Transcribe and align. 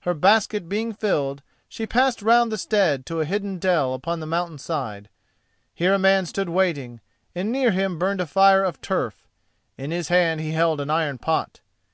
Her 0.00 0.14
basket 0.14 0.70
being 0.70 0.94
filled, 0.94 1.42
she 1.68 1.86
passed 1.86 2.22
round 2.22 2.50
the 2.50 2.56
stead 2.56 3.04
to 3.04 3.20
a 3.20 3.26
hidden 3.26 3.58
dell 3.58 3.92
upon 3.92 4.20
the 4.20 4.26
mountain 4.26 4.56
side. 4.56 5.10
Here 5.74 5.92
a 5.92 5.98
man 5.98 6.24
stood 6.24 6.48
waiting, 6.48 7.02
and 7.34 7.52
near 7.52 7.72
him 7.72 7.98
burned 7.98 8.22
a 8.22 8.26
fire 8.26 8.64
of 8.64 8.80
turf. 8.80 9.28
In 9.76 9.90
his 9.90 10.08
hand 10.08 10.40
he 10.40 10.52
held 10.52 10.80
an 10.80 10.88
iron 10.88 11.18
pot. 11.18 11.60